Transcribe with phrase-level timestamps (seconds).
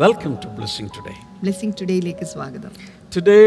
[0.00, 2.72] Welcome to blessing today blessing ടുഡേയിലേക്ക് സ്വാഗതം
[3.12, 3.40] today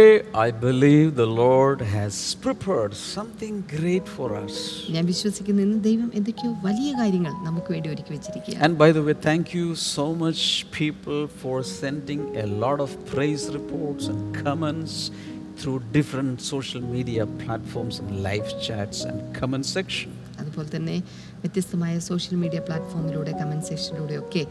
[0.37, 4.57] I believe the Lord has prepared something great for us
[4.95, 9.15] ഞാൻ വിശ്വസിക്കുന്നു ഇന്ന് ദൈവം എന്തൊക്കെയോ വലിയ കാര്യങ്ങൾ നമുക്ക് വേണ്ടി ഒരുക്കി വെച്ചിരിക്കുകയാണ് and by the way
[9.25, 10.45] thank you so much
[10.77, 15.01] people for sending a lot of praise reports and comments
[15.61, 20.95] through different social media platforms live chats and comment section അതുപോലെ തന്നെ
[21.45, 24.43] വ്യത്യസ്തമായ സോഷ്യൽ മീഡിയ പ്ലാറ്റ്ഫോമിലൂടെ കമൻറ്റ് ഒക്കെ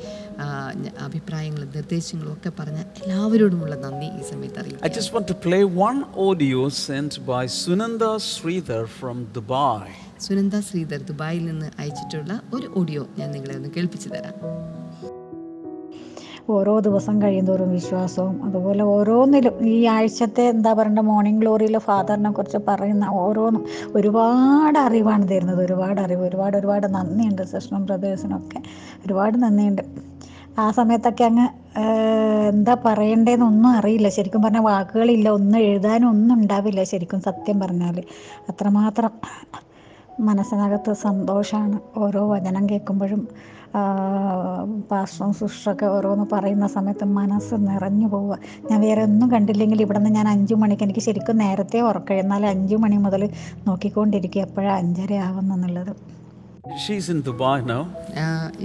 [1.04, 4.84] അഭിപ്രായങ്ങളും നിർദ്ദേശങ്ങളും ഒക്കെ പറഞ്ഞ എല്ലാവരോടുമുള്ള നന്ദി ഈ സമയത്ത് അറിയിക്കും
[4.84, 4.92] ഐ
[8.30, 8.84] ശ്രീധർ
[10.20, 14.36] സുനന്ദ ശ്രീധർ ദുബായിൽ നിന്ന് അയച്ചിട്ടുള്ള ഒരു ഓഡിയോ ഞാൻ നിങ്ങളെ ഒന്ന് കേൾപ്പിച്ചു തരാം
[16.48, 23.04] ഓരോ ദിവസം കഴിയുന്തോറും വിശ്വാസവും അതുപോലെ ഓരോന്നിലും ഈ ആഴ്ചത്തെ എന്താ പറയേണ്ട മോർണിംഗ് ഗ്ലോറിയിൽ ഫാദറിനെ കുറിച്ച് പറയുന്ന
[23.14, 23.62] ഓരോന്നും
[23.94, 28.60] ഒരുപാട് അറിവാണ് തരുന്നത് ഒരുപാട് അറിവ് ഒരുപാട് ഒരുപാട് നന്ദിയുണ്ട് സിസ്റ്ററും ബ്രദേഴ്സിനൊക്കെ
[29.06, 29.82] ഒരുപാട് നന്ദിയുണ്ട്
[30.58, 31.46] ആ സമയത്തൊക്കെ അങ്ങ്
[32.48, 37.96] എന്താ പറയണ്ടേന്നൊന്നും അറിയില്ല ശരിക്കും പറഞ്ഞാൽ വാക്കുകളില്ല ഒന്നും എഴുതാനും ഒന്നും ഉണ്ടാവില്ല ശരിക്കും സത്യം പറഞ്ഞാൽ
[38.48, 39.12] അത്രമാത്രം
[40.20, 43.22] മനസ്സിനകത്ത് സന്തോഷമാണ് ഓരോ വചനം കേൾക്കുമ്പോഴും
[44.90, 48.38] പാസ്റ്ററും സിസ്റ്ററൊക്കെ ഓരോന്ന് പറയുന്ന സമയത്ത് മനസ്സ് നിറഞ്ഞു പോവുക
[48.70, 52.78] ഞാൻ വേറെ ഒന്നും കണ്ടില്ലെങ്കിൽ ഇവിടെ നിന്ന് ഞാൻ അഞ്ച് മണിക്ക് എനിക്ക് ശരിക്കും നേരത്തെ ഉറക്കം എന്നാൽ അഞ്ച്
[52.84, 53.24] മണി മുതൽ
[53.68, 55.94] നോക്കിക്കൊണ്ടിരിക്കുക എപ്പോഴാണ് അഞ്ചര എന്നുള്ളത്
[56.76, 57.82] She's in Dubai now.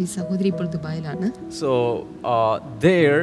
[0.01, 1.69] ഈ സഹോദരി ഇപ്പോൾ ദുബായിലാണ് So
[2.33, 2.55] uh,
[2.79, 3.19] there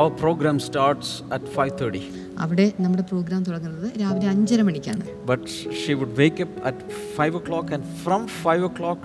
[0.00, 2.02] our program starts at 5:30.
[2.42, 5.44] അവിടെ നമ്മുടെ പ്രോഗ്രാം തുടങ്ങുന്നത് രാവിലെ അഞ്ചര മണിക്കാണ് But
[5.80, 6.78] she would wake up at
[7.18, 8.22] 5 o'clock and from
[8.46, 9.00] 5 o'clock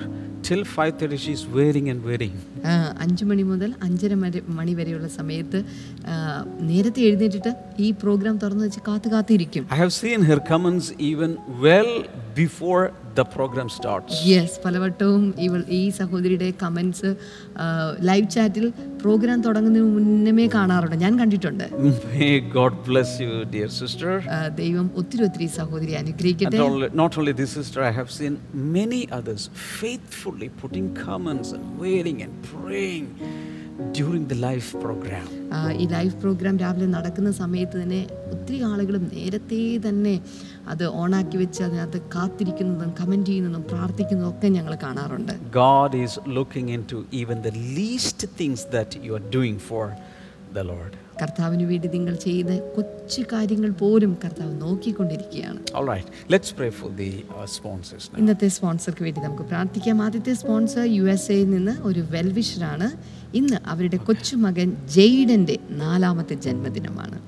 [0.47, 2.35] till 5:30 she is wearing and wearing
[3.05, 4.13] അഞ്ച് മണി മുതൽ അഞ്ചര
[4.57, 5.59] മണി വരെയുള്ള സമയത്ത്
[6.69, 7.51] നേരത്തെ എഴുന്നേറ്റിട്ട്
[7.79, 11.33] ഈ പ്രോഗ്രാം തുറന്നു വെച്ച് കാത്തു കാത്തിരിക്കും I have seen her comments even
[11.65, 11.91] well
[12.35, 12.79] before
[13.17, 14.13] the program starts.
[14.31, 17.09] Yes പലവട്ടവും ഇവൾ ഈ സഹോദരിയുടെ കമൻസ്
[18.09, 18.65] ലൈവ് ചാറ്റിൽ
[19.03, 21.65] പ്രോഗ്രാം തുടങ്ങുന്നതിന് മുന്നമേ കാണാറുണ്ട് ഞാൻ കണ്ടിട്ടുണ്ട്
[22.07, 24.11] may God bless you dear sister
[24.61, 26.59] ദൈവം ഒത്തിരി ഒത്തിരി സഹോദരി അനുഗ്രഹിക്കട്ടെ.
[27.01, 28.35] Not only this sister I have seen
[28.77, 29.47] many others
[29.77, 33.07] faithfully putting comments and waiting and praying
[33.95, 35.25] during the life program
[35.81, 37.99] ഈ ലൈഫ് പ്രോഗ്രാം രാവിലെ നടക്കുന്ന സമയത്ത് തന്നെ
[38.31, 40.13] ഒത്തിരി ആളുകളും നേരത്തെ തന്നെ
[40.69, 45.33] അത് ഓണാക്കി വെച്ച് അതിനകത്ത് കാത്തിരിക്കുന്നതും കമൻറ്റ് ചെയ്യുന്നതും പ്രാർത്ഥിക്കുന്നതും ഒക്കെ ഞങ്ങൾ കാണാറുണ്ട്
[45.55, 49.85] God is looking into even the least things that you are doing for
[50.53, 58.19] the lord കർത്താവിന് വേണ്ടി നിങ്ങൾ ചെയ്യുന്ന കൊച്ചു കാര്യങ്ങൾ പോലും കർത്താവ് നോക്കിക്കൊണ്ടിരിക്കുകയാണ് uh,
[58.19, 62.89] ഇന്നത്തെ സ്പോൺസർക്ക് വേണ്ടി നമുക്ക് പ്രാർത്ഥിക്കാം ആദ്യത്തെ സ്പോൺസർ യു എസ് എയിൽ നിന്ന് ഒരു വെൽവിഷറാണ്
[63.33, 64.69] ഇന്ന് അവരുടെ കൊച്ചുമകൻ
[64.93, 67.17] ജെയ്ഡന്റെ നാലാമത്തെ ജന്മദിനമാണ്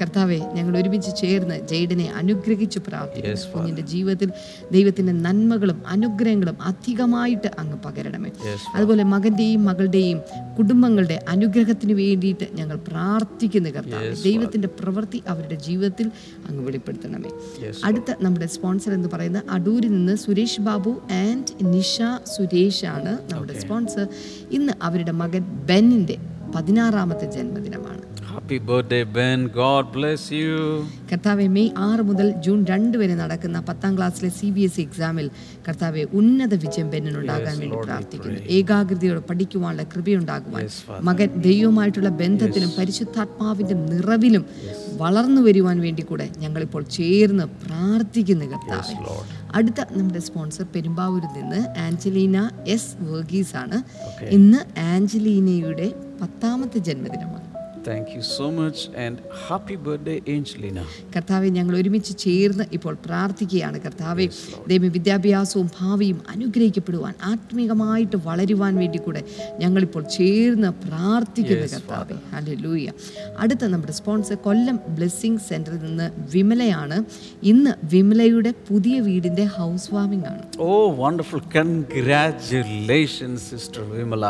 [0.00, 4.30] കർത്താവെ ഞങ്ങൾ ഒരുമിച്ച് ചേർന്ന് ജെയ്ഡിനെ അനുഗ്രഹിച്ച് പ്രാർത്ഥിക്കുന്നു കുഞ്ഞിൻ്റെ ജീവിതത്തിൽ
[4.72, 8.30] ദൈവത്തിൻ്റെ നന്മകളും അനുഗ്രഹങ്ങളും അധികമായിട്ട് അങ്ങ് പകരണമേ
[8.76, 10.20] അതുപോലെ മകൻ്റെയും മകളുടെയും
[10.58, 16.06] കുടുംബങ്ങളുടെ അനുഗ്രഹത്തിന് വേണ്ടിയിട്ട് ഞങ്ങൾ പ്രാർത്ഥിക്കുന്നു കർത്താവ് ദൈവത്തിൻ്റെ പ്രവൃത്തി അവരുടെ ജീവിതത്തിൽ
[16.48, 17.32] അങ്ങ് വെളിപ്പെടുത്തണമേ
[17.84, 21.96] അടുത്ത നമ്മുടെ സ്പോൺസർ എന്ന് പറയുന്നത് അടൂരിൽ നിന്ന് സുരേഷ് ബാബു ആൻഡ് നിഷ
[22.86, 24.06] ആണ് നമ്മുടെ സ്പോൺസർ
[24.50, 26.16] ഇന്ന് അവരുടെ മകൻ ബെന്നിൻ്റെ
[26.54, 27.95] പതിനാറാമത്തെ ജന്മദിനമാണ്
[28.46, 30.58] happy birthday Ben God bless you
[31.06, 34.84] കർത്താവെ മെയ് ആറ് മുതൽ ജൂൺ രണ്ട് വരെ നടക്കുന്ന പത്താം ക്ലാസ്സിലെ C B S E e
[34.84, 35.26] എക്സാമിൽ
[35.64, 40.68] കർത്താവെ ഉന്നത വിജയം ബെന്നിനുണ്ടാകാൻ വേണ്ടി പ്രാർത്ഥിക്കുന്നു ഏകാഗ്രതയോടെ പഠിക്കുവാനുള്ള കൃപയുണ്ടാകുവാൻ
[41.02, 44.44] മകൻ ദൈവമായിട്ടുള്ള ബന്ധത്തിലും പരിശുദ്ധാത്മാവിൻ്റെ നിറവിലും
[44.96, 48.96] വളർന്നു വരുവാൻ വേണ്ടി കൂടെ ഞങ്ങളിപ്പോൾ ചേർന്ന് പ്രാർത്ഥിക്കുന്നു കർത്താവേ
[49.54, 52.38] അടുത്ത നമ്മുടെ സ്പോൺസർ പെരുമ്പാവൂരിൽ നിന്ന് ആഞ്ചലീന
[52.68, 53.80] എസ് വർഗീസ് ആണ്
[54.30, 54.62] ഇന്ന്
[54.86, 55.88] ആഞ്ചലീനയുടെ
[56.20, 57.45] പത്താമത്തെ ജന്മദിനമാണ്
[57.86, 60.80] thank you so much and happy birthday Angelina
[61.14, 64.26] കർത്താവെ ഞങ്ങൾ ഒരുമിച്ച് ചേർന്ന് ഇപ്പോൾ പ്രാർത്ഥിക്കുകയാണ് കർത്താവെ
[64.68, 69.22] ദൈവം വിദ്യാഭ്യാസവും ഭാവിയും അനുഗ്രഹിക്കപ്പെടുവാൻ ആത്മീകമായിട്ട് വളരുവാൻ വേണ്ടി കൂടെ
[69.60, 72.88] ഞങ്ങളിപ്പോൾ ചേർന്ന് പ്രാർത്ഥിക്കുന്നു കർത്താവെ അല്ലെ ലൂയ
[73.38, 76.98] അടുത്ത നമ്മുടെ സ്പോൺസർ കൊല്ലം ബ്ലെസ്സിങ് സെൻറ്ററിൽ നിന്ന് വിമലയാണ്
[77.46, 80.70] ഇന്ന് വിമലയുടെ പുതിയ വീടിൻ്റെ ഹൗസ് വാമിംഗ് ആണ് oh
[81.00, 84.24] wonderful congratulation sister Vimala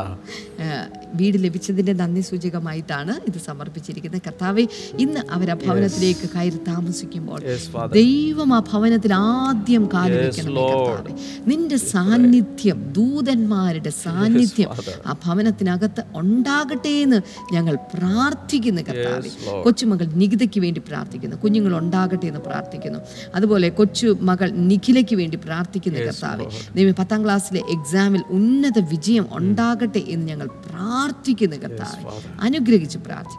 [1.16, 4.64] വീട് ലഭിച്ചതിൻ്റെ നന്ദി സൂചകമായിട്ടാണ് ഇത് സമർപ്പിച്ചിരിക്കുന്നത് കർത്താവെ
[4.98, 7.40] ഇന്ന് അവർ ആ ഭവനത്തിലേക്ക് കയറി താമസിക്കുമ്പോൾ
[7.96, 9.14] ദൈവം ആ ഭവനത്തിൽ
[9.36, 10.52] ആദ്യം കാലുവെക്കണം
[11.46, 14.70] നിന്റെ സാന്നിധ്യം ദൂതന്മാരുടെ സാന്നിധ്യം
[15.06, 17.20] ആ ഭവനത്തിനകത്ത് ഉണ്ടാകട്ടെ എന്ന്
[17.52, 19.30] ഞങ്ങൾ പ്രാർത്ഥിക്കുന്നു കർത്താവെ
[19.64, 23.00] കൊച്ചുമകൾ നികിതയ്ക്ക് വേണ്ടി പ്രാർത്ഥിക്കുന്നു കുഞ്ഞുങ്ങൾ ഉണ്ടാകട്ടെ എന്ന് പ്രാർത്ഥിക്കുന്നു
[23.34, 26.46] അതുപോലെ കൊച്ചു മകൾ നിഖിലയ്ക്ക് വേണ്ടി പ്രാർത്ഥിക്കുന്നു കർത്താവെ
[26.74, 29.36] ദൈവം പത്താം ക്ലാസ്സിലെ എക്സാമിൽ ഉന്നത വിജയം mm.
[29.38, 32.02] ഉണ്ടാകട്ടെ എന്ന് ഞങ്ങൾ പ്രാർത്ഥിക്കുന്നു കർത്താവെ
[32.40, 33.35] അനുഗ്രഹിച്ച് പ്രാർത്ഥിക്കുന്നു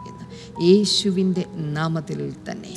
[0.62, 1.44] യേശുവിൻ്റെ
[1.72, 2.74] നാമത്തിൽ തന്നെ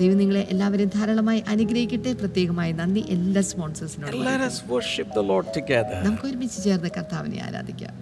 [0.00, 4.18] ദൈവം നിങ്ങളെ എല്ലാവരും ധാരാളമായി അനുഗ്രഹിക്കട്ടെ പ്രത്യേകമായി നന്ദി എല്ലാ സ്പോൺസേഴ്സിനോട്
[6.04, 8.01] നമുക്ക് ഒരുമിച്ച് ചേർന്ന് കർത്താവിനെ ആരാധിക്കാം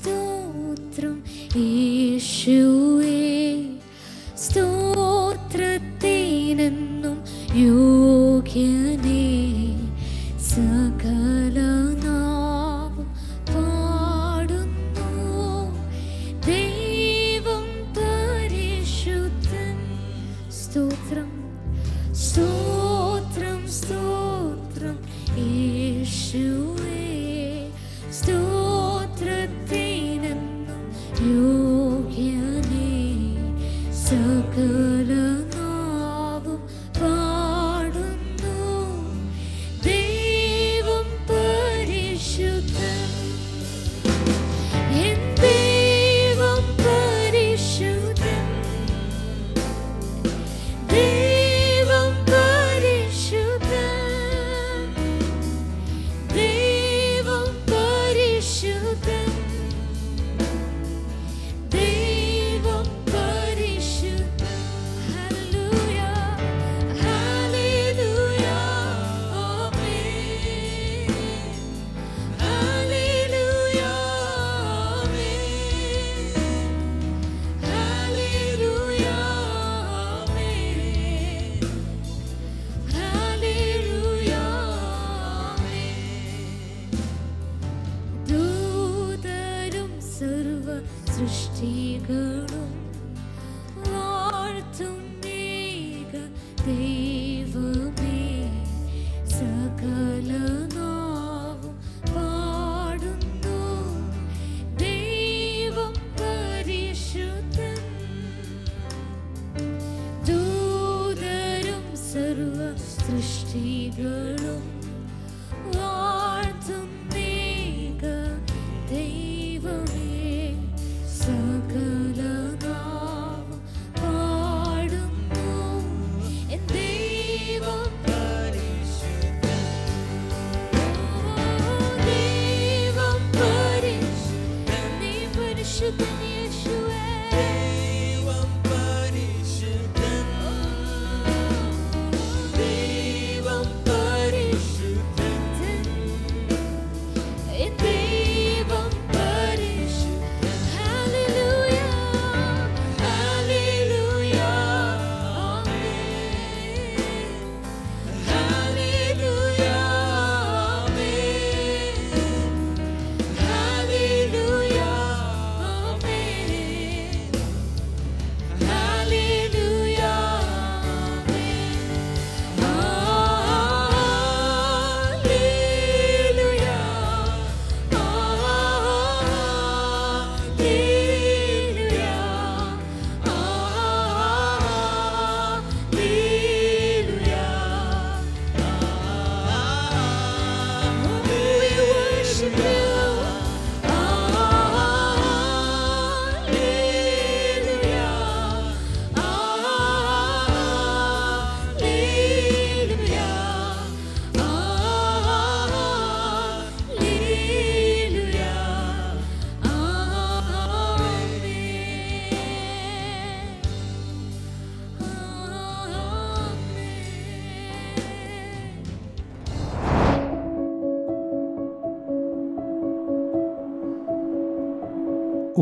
[0.00, 1.18] Cristo, outro,
[1.56, 2.62] este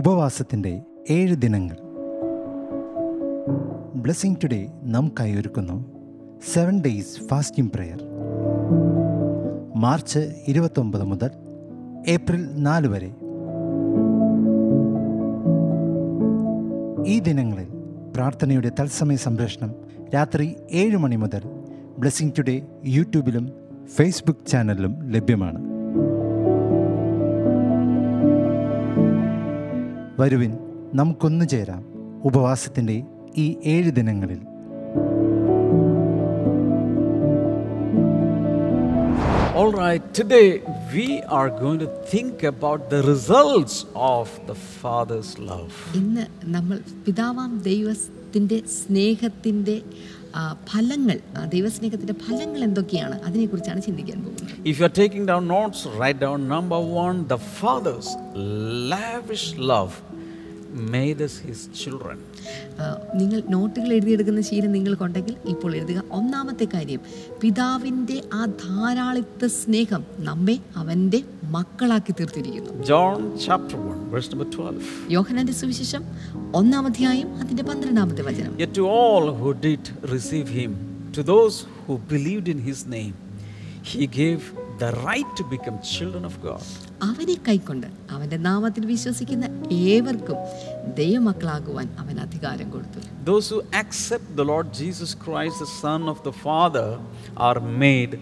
[0.06, 0.73] ഉപവാസത്തിൻ്റെ
[1.11, 1.76] ഏഴ് ദിനങ്ങൾ
[3.94, 4.58] ബ്ലെസ്സിങ് ടുഡേ
[4.85, 5.76] നമുക്കായി ഒരുക്കുന്നു
[6.44, 8.00] seven days fasting prayer
[9.76, 10.23] March
[10.49, 11.32] ഇരുപത്തൊമ്പത് മുതൽ
[12.08, 13.11] ഏപ്രിൽ നാല് വരെ
[17.06, 17.68] ഈ ദിനങ്ങളിൽ
[18.16, 19.73] പ്രാർത്ഥനയുടെ തത്സമയ സംപ്രേഷണം
[20.14, 20.46] രാത്രി
[20.73, 21.42] ഏഴ് മണി മുതൽ
[21.99, 22.56] ബ്ലെസ്സിങ് ടുഡേ
[22.88, 23.46] യൂട്യൂബിലും
[23.96, 25.61] ഫേസ്ബുക്ക് ചാനലിലും ലഭ്യമാണ്
[30.20, 30.52] വരുവിൻ
[30.94, 31.82] നമുക്കൊന്നു ചേരാം
[32.25, 32.96] ഉപവാസത്തിൻ്റെ
[33.37, 34.42] ഈ ഏഴ് ദിനങ്ങളിൽ
[39.58, 40.49] All right, today
[40.92, 41.06] we
[41.30, 43.76] are going to think about the results
[44.08, 45.70] of the Father's love.
[46.00, 46.25] ഇന്ന്
[46.56, 49.76] നമ്മൾ പിതാവാം ദൈവത്തിൻ്റെ സ്നേഹത്തിൻ്റെ
[50.70, 51.18] ഫലങ്ങൾ
[51.54, 56.80] ദൈവസ്നേഹത്തിന്റെ ഫലങ്ങൾ എന്തൊക്കെയാണ് അതിനെക്കുറിച്ചാണ് ചിന്തിക്കാൻ പോകുന്നത് if you are taking down notes write down number
[57.04, 58.11] 1 the father's
[58.92, 59.94] lavish love
[60.92, 62.16] made his children
[63.20, 67.00] നിങ്ങൾ നോട്ടുകൾ എഴുതിയെടുക്കുന്ന ശീലം നിങ്ങൾക്കുണ്ടെങ്കിൽ ഇപ്പോൾ എഴുതുക ഒന്നാമത്തെ കാര്യം
[67.42, 71.20] പിതാവിൻ്റെ ആ ധാരാളിത്ത സ്നേഹം നമ്മെ അവൻ്റെ
[71.56, 73.23] മക്കളാക്കി തീർത്തിരിക്കുന്നു ജോൺ
[73.46, 76.02] 1 12 സുവിശേഷം
[76.61, 80.75] ഒന്നാം അധ്യായം അതിന്റെ 12ാമത്തെ വചനം yet to all who did receive him
[81.18, 83.12] to those who believed in his name
[83.90, 84.06] he
[84.78, 86.64] the right to become children of God.
[87.06, 89.46] അവനെ കൈക്കൊണ്ട് അവന്റെ നാമത്തിൽ വിശ്വസിക്കുന്ന
[89.88, 90.38] ഏവർക്കും
[91.00, 96.35] ദൈവമക്കളാകുവാൻ അവൻ അധികാരം കൊടുത്തു Those who accept the Lord Jesus Christ the son of the
[96.46, 96.88] father
[97.49, 98.12] are made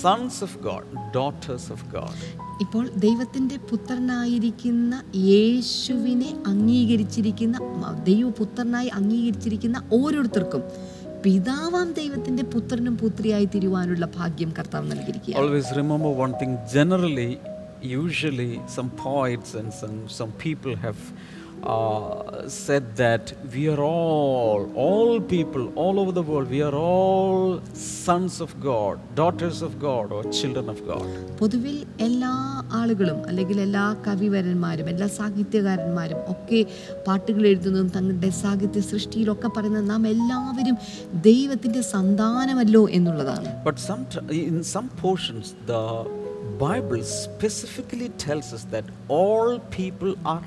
[0.02, 0.84] sons of God,
[1.12, 2.16] daughters of God.
[2.64, 4.94] ഇപ്പോൾ ദൈവത്തിന്റെ പുത്രനായിരിക്കുന്ന
[5.30, 7.56] യേശുവിനെ അംഗീകരിച്ചിരിക്കുന്ന
[8.10, 10.62] ദൈവപുത്രനായി അംഗീകരിച്ചിരിക്കുന്ന ഓരോരുത്തർക്കും
[11.24, 15.36] പിതാവാം ദൈവത്തിന്റെ പുത്രനും പുത്രിയായി തിരുവാനുള്ള ഭാഗ്യം കർത്താവ് നൽകിയിരിക്കുക
[16.72, 17.30] generally
[17.84, 19.56] usually some poets
[19.56, 21.06] and people have
[21.66, 27.60] uh, said that we are all, all people all over the world, we are all
[27.74, 31.06] sons of God, daughters of God, or children of God.
[31.40, 32.32] പൊതുവിൽ എല്ലാ
[32.80, 36.60] ആളുകളും അല്ലെങ്കിൽ എല്ലാ കവിവരന്മാരും എല്ലാ സാഹിത്യകാരന്മാരും ഒക്കെ
[37.06, 40.76] പാട്ടുകൾ എഴുതുന്നതും തങ്ങളുടെ സാഹിത്യ സൃഷ്ടിയിലൊക്കെ പറയുന്നത് നാം എല്ലാവരും
[41.30, 44.02] ദൈവത്തിൻ്റെ സന്താനമല്ലോ എന്നുള്ളതാണ് but some
[44.42, 45.80] in some portions the
[46.64, 48.86] Bible specifically tells us that
[49.18, 50.42] all people are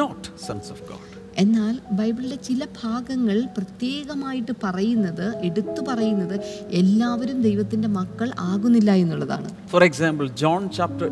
[0.00, 1.10] not sons of God
[1.38, 6.40] എന്നാൽ ബൈബിളിലെ ചില ഭാഗങ്ങൾ പ്രത്യേകമായിട്ട് പറയുന്നത് എടുത്തു പറയുന്നത്
[6.70, 11.10] എല്ലാവരും ദൈവത്തിന്റെ മക്കൾ ആകുന്നില്ല എന്നുള്ളതാണ് for example John chapter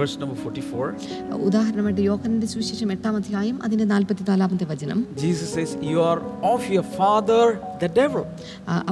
[0.00, 6.18] verse number 44 ഉദാഹരണമായിട്ട് യോഹന്നാന്റെ സുവിശേഷം എട്ടാം അധ്യായം അതിന്റെ 44ാമത്തെ വചനം Jesus says you are
[6.42, 7.54] of your father
[7.82, 8.24] the devil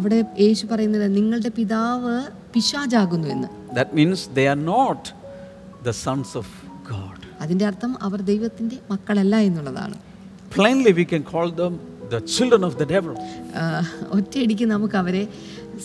[0.00, 2.22] അവിടെ യേശു പറയുന്നത് നിങ്ങളുടെ പിതാവ്
[2.54, 5.08] പിശാചാകുന്നു എന്ന് that means they are not
[5.84, 6.61] the sons of
[7.42, 9.96] അതിൻ്റെ അർത്ഥം അവർ ദൈവത്തിൻ്റെ മക്കളല്ല എന്നുള്ളതാണ്
[10.54, 11.74] plainly we can call them
[12.12, 13.14] the children of the devil
[14.18, 15.24] ഒറ്റയടിക്ക് നമുക്ക് അവരെ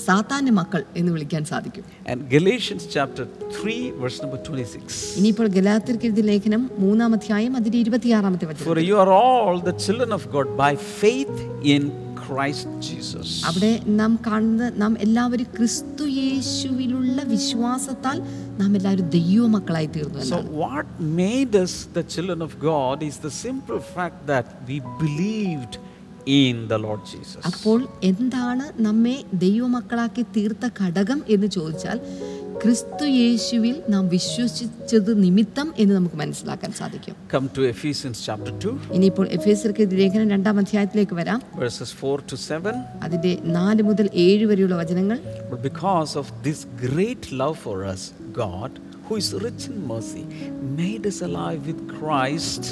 [0.05, 1.83] സാത്താന്റെ മക്കൾ എന്ന് വിളിക്കാൻ സാധിക്കും
[2.33, 3.25] ഗലേഷ്യൻസ് ചാപ്റ്റർ
[3.51, 8.81] 3 വെർസ് നമ്പർ 26 ഇനിയിപ്പോൾ ഗലാത്യർക്ക് എഴുതിയ ലേഖനം മൂന്നാം അധ്യായം അതിന്റെ 26 ആമത്തെ വചനം for
[8.89, 10.71] you are all the children of God by
[10.99, 11.39] faith
[11.75, 11.85] in
[12.27, 13.27] Christ Jesus.
[13.49, 18.17] അവിടെ നാം കാണുന്നത് നാം എല്ലാവരും ക്രിസ്തു യേശുവിലുള്ള വിശ്വാസത്താൽ
[18.59, 20.87] നാം എല്ലാവരും ദൈവമക്കളായി തീർന്നു So what
[21.19, 25.75] made us the children of God is the simple fact that we believed
[26.37, 27.41] in the Lord Jesus.
[27.49, 27.79] അപ്പോൾ
[28.03, 31.99] എന്താണ് നമ്മെ ദൈവമക്കളാക്കി തീർത്ത ഘടകം എന്ന് ചോദിച്ചാൽ
[32.61, 39.27] ക്രിസ്തു യേശുവിൽ നാം വിശ്വസിച്ചത് നിമിത്തം എന്ന് നമുക്ക് മനസ്സിലാക്കാൻ സാധിക്കും കം ടു എഫീസിയൻസ് ചാപ്റ്റർ 2 ഇനിയിപ്പോൾ
[39.37, 42.73] എഫേസ്യർക്ക് ലേഖനം രണ്ടാം അധ്യായത്തിലേക്ക് വരാം വേഴ്സസ് 4 ടു 7
[43.07, 45.19] അതിന്റെ 4 മുതൽ 7 വരെയുള്ള വചനങ്ങൾ
[45.67, 48.03] because of this great love for us
[48.39, 48.71] God
[49.05, 50.23] who is rich in mercy
[50.79, 52.63] made us alive with Christ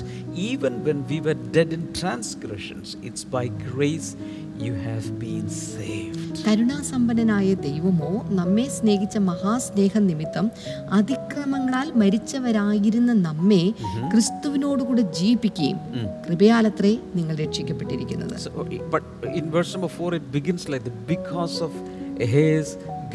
[0.50, 4.10] even when we were dead in transgressions it's by grace
[6.46, 10.52] കരുണാസമ്പന്നനായ ദൈവമോ നമ്മെ സ്നേഹിച്ച മഹാസ്നേഹം നിമിത്തം
[10.92, 13.74] അതിക്രമങ്ങളാൽ മരിച്ചവരായിരുന്ന നമ്മെ
[14.12, 15.80] ക്രിസ്തുവിനോടുകൂടെ ജീവിപ്പിക്കുകയും
[16.28, 18.36] കൃപയാലത്രേ നിങ്ങൾ രക്ഷിക്കപ്പെട്ടിരിക്കുന്നത്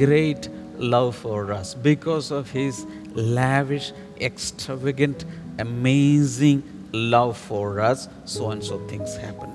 [0.00, 0.48] great
[0.78, 1.26] love
[5.58, 6.79] amazing
[7.10, 8.04] love for us
[8.26, 9.50] so and so things happen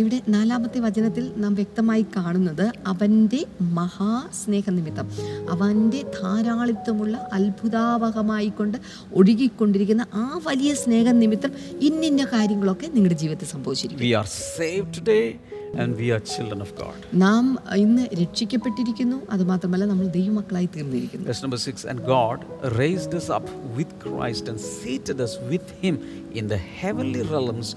[0.00, 3.40] ഇവിടെ നാലാമത്തെ വചനത്തിൽ നാം വ്യക്തമായി കാണുന്നത് അവൻ്റെ
[3.78, 5.08] മഹാസ്നേഹനിമിത്തം
[5.50, 8.78] അവൻ്റെ ധാരാളിത്വമുള്ള അത്ഭുതാവഹമായി കൊണ്ട്
[9.14, 11.52] ഒഴുകിക്കൊണ്ടിരിക്കുന്ന ആ വലിയ സ്നേഹനിമിത്തം
[11.80, 15.20] ഇന്നിന്ന കാര്യങ്ങളൊക്കെ നിങ്ങളുടെ ജീവിതത്തിൽ സംഭവിച്ചിരിക്കും we are save today
[15.76, 16.98] and we are children of God.
[17.24, 17.44] നാം
[17.84, 21.26] ഇന്ന് രക്ഷിക്കപ്പെട്ടിരിക്കുന്നു അതുമാത്രമല്ല നമ്മൾ ദൈവമക്കളായി തീർന്നിരിക്കുന്നു.
[21.30, 22.38] Verse number 6 and God
[22.82, 25.96] raised us up with Christ and seated us with him
[26.40, 27.68] in the heavenly realms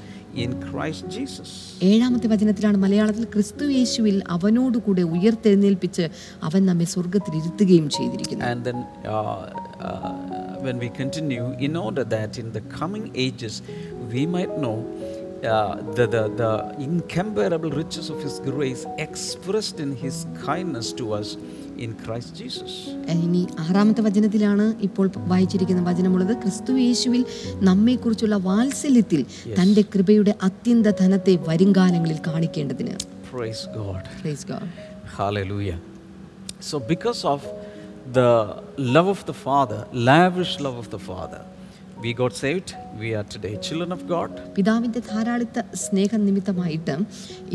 [0.43, 1.49] in Christ Jesus.
[1.91, 6.05] ഏഴാമത്തെ വചനത്തിലാണ് മലയാളത്തിൽ ക്രിസ്തു യേശുവിൽ അവനോട് കൂടെ ഉയർത്തെഴുന്നേൽപ്പിച്ച്
[6.49, 8.43] അവൻ നമ്മെ സ്വർഗ്ഗത്തിൽ ഇരുത്തുകയും ചെയ്തിരിക്കുന്നു.
[8.51, 8.79] And then
[9.05, 9.15] uh,
[9.87, 10.13] uh,
[10.65, 13.55] when we continue in order that in the coming ages
[14.13, 14.77] we might know
[15.43, 21.29] uh, the, the, the incomparable riches of His grace expressed in His kindness to us
[21.77, 22.71] in Christ Jesus.
[23.25, 27.21] ഇനി ആറാമത്തെ വചനത്തിലാണ് ഇപ്പോൾ വായിച്ചിരിക്കുന്ന വചനമുള്ളത് ക്രിസ്തു യേശുവിൽ
[27.69, 29.21] നമ്മെക്കുറിച്ചുള്ള വാത്സല്യത്തിൽ
[29.59, 32.95] തൻ്റെ കൃപയുടെ അത്യന്ത ധനത്തെ വരുംകാലങ്ങളിൽ കാണിക്കേണ്ടതിന്
[33.31, 34.03] Praise God.
[34.21, 34.67] Praise God.
[35.17, 35.77] Hallelujah.
[36.67, 37.41] So because of
[38.13, 38.29] the
[38.95, 39.79] love of the Father,
[40.09, 41.41] lavish love of the Father,
[42.03, 46.95] we got saved we are today children of God പിതാവിന്റെ ധാരാളിത്ത സ്നേഹം നിമിത്തമായിട്ട്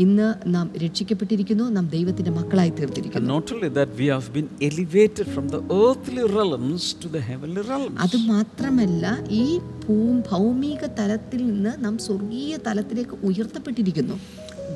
[0.00, 5.47] ഇന്ന് നാം രക്ഷിക്കപ്പെട്ടിരിക്കുന്നു നാം ദൈവത്തിന്റെ മക്കളായി തീർന്നിരിക്കുന്നു not only that we have been elevated from
[5.47, 9.05] the earthly realms to the heavenly realms അത് മാത്രമല്ല
[9.39, 9.45] ഈ
[10.29, 14.17] ഭൗമിക തലത്തിൽ നിന്ന് നാം സ്വർഗീയ തലത്തിലേക്ക് ഉയർത്തപ്പെട്ടിരിക്കുന്നു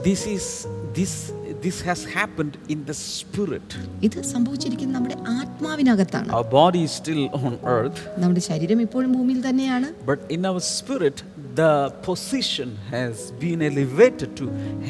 [0.03, 0.51] this is
[0.95, 1.19] this
[1.62, 3.69] this has happened in the spirit
[4.05, 9.88] ഇത് സംഭവിച്ചിരിക്കുന്നത് നമ്മുടെ ആത്മാവിനകത്താണ് our body is still on earth നമ്മുടെ ശരീരം ഇപ്പോഴും ഭൂമിയിൽ തന്നെയാണ്
[10.09, 11.17] but in our spirit
[11.57, 11.91] the
[12.07, 14.45] position has been elevated to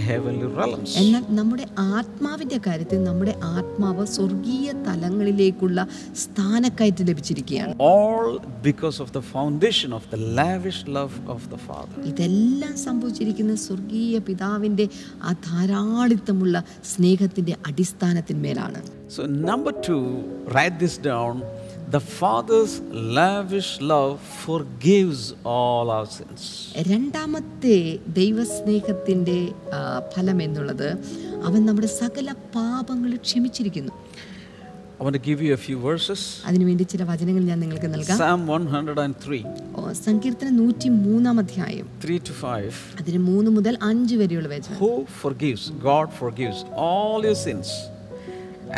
[0.08, 0.92] heavenly realms.
[1.02, 1.66] എന്നാൽ നമ്മുടെ
[1.98, 5.88] ആത്മാവിന്റെ കാര്യത്തിൽ നമ്മുടെ ആത്മാവ് സ്വർഗീയ തലങ്ങളിലേക്കുള്ള
[6.24, 7.74] സ്ഥാനക്കയറ്റം ലഭിച്ചിരിക്കുകയാണ്.
[7.92, 8.28] All
[8.70, 11.98] because of the foundation of the lavish love of the Father.
[12.12, 14.88] ഇതെല്ലാം സംഭവിച്ചിരിക്കുന്ന സ്വർഗീയ പിതാവിന്റെ
[15.30, 16.64] ആ ധാരാളിത്തമുള്ള
[16.94, 18.82] സ്നേഹത്തിന്റെ അടിസ്ഥാനത്തിന്മേലാണ്.
[19.16, 20.02] So number 2
[20.54, 21.36] write this down
[21.90, 25.20] The Father's lavish love forgives
[25.52, 26.42] all our sins.
[26.90, 27.78] രണ്ടാമത്തെ
[28.18, 29.38] ദൈവസ്നേഹത്തിന്റെ
[30.14, 30.90] ഫലം എന്നുള്ളത്
[31.48, 32.28] അവൻ നമ്മുടെ സകല
[32.56, 33.94] പാപങ്ങൾ ക്ഷമിച്ചിരിക്കുന്നു
[35.00, 36.22] I want to give you a few verses.
[36.50, 38.18] അതിനുവേണ്ടി ചില വചനങ്ങൾ ഞാൻ നിങ്ങൾക്ക് നൽകാം.
[38.20, 39.42] Psalm 103.
[39.78, 41.88] ഓ സങ്കീർത്തനം 103 അധ്യായം.
[42.06, 42.84] 3 to 5.
[43.00, 44.78] അതിന് 3 മുതൽ 5 വരെയുള്ള വചനം.
[44.84, 44.94] Who
[45.24, 45.66] forgives?
[45.90, 47.72] God forgives all your sins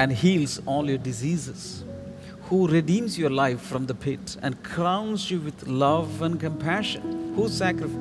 [0.02, 1.62] and heals all your diseases.
[2.50, 7.04] who redeems your life from the pit and crowns you with love and compassion,
[7.36, 8.00] who, sacrif-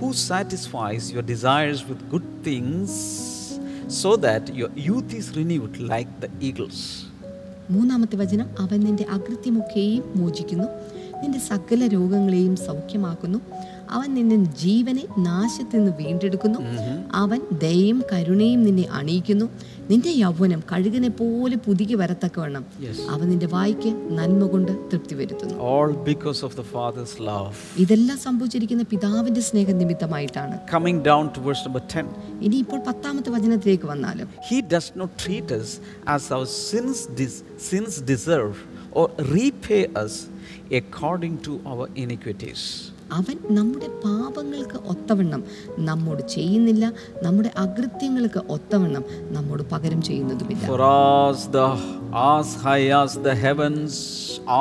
[0.00, 6.30] who satisfies your desires with good things so that your youth is renewed like the
[6.40, 6.78] eagles.
[7.70, 10.66] മൂന്നാമത്തെ വചനം അവൻ നിന്റെ അകൃത്യമൊക്കെയും മോചിക്കുന്നു
[11.22, 13.38] നിന്റെ സകല രോഗങ്ങളെയും സൗഖ്യമാക്കുന്നു
[13.94, 16.60] അവൻ നിന്നെ ജീവനെ നാശത്തിൽ നിന്ന് വീണ്ടെടുക്കുന്നു
[17.22, 19.46] അവൻ ദയയും കരുണയും നിന്നെ അണിയിക്കുന്നു
[19.90, 22.64] നിന്റെ യൗവനം കഴുകനെ പോലെ പുതുകി വരത്തക്കവണ്ണം
[23.14, 28.86] അവൻ നിന്റെ വായിക്ക് നന്മ കൊണ്ട് തൃപ്തി വരുത്തുന്നു all because of the father's love ഇതെല്ലാം സംഭവിച്ചിരിക്കുന്ന
[28.92, 34.58] പിതാവിന്റെ സ്നേഹം നിമിത്തമായിട്ടാണ് coming down to verse number 10 ഇനി ഇപ്പോൾ പത്താമത്തെ വചനത്തിലേക്ക് വന്നാലും he
[34.74, 35.68] does not treat us
[36.06, 37.34] as our sins dis,
[37.68, 38.56] sins deserve
[38.92, 40.14] or repay us
[40.72, 42.62] according to our iniquities
[43.10, 45.42] അവൻ നമ്മുടെ പാപങ്ങൾക്ക് ഒത്തവണ്ണം
[45.78, 46.86] നമ്മോട് ചെയ്യുന്നില്ല
[47.22, 49.04] നമ്മുടെ അകൃത്യങ്ങൾക്ക് ഒത്തവണ്ണം
[49.30, 50.80] നമ്മോട് പകരം ചെയ്യുന്നതുമില്ല For
[51.48, 51.68] the
[52.30, 53.94] as high as the heavens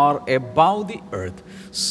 [0.00, 1.40] are above the earth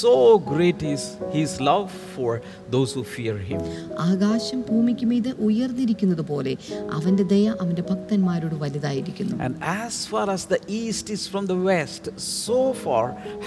[0.00, 0.14] so
[0.38, 1.02] great is
[1.30, 2.32] his love for
[2.70, 3.60] those who fear him
[4.06, 6.52] ആകാശം ഭൂമിക്ക് മീതെ ഉയർന്നിരിക്കുന്നത് പോലെ
[6.96, 12.04] അവന്റെ ദയ അവന്റെ ഭക്തന്മാരോട് വലുതായിരിക്കുന്നു and as far as the east is from the west
[12.46, 13.04] so far